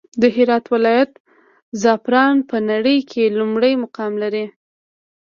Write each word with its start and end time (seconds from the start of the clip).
د 0.21 0.23
هرات 0.35 0.65
ولايت 0.73 1.11
زعفران 1.81 2.35
په 2.49 2.57
نړى 2.69 2.97
کې 3.09 3.23
لومړى 3.37 3.71
مقام 3.83 4.13
لري. 4.23 4.45